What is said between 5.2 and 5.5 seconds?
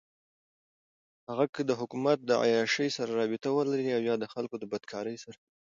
سره.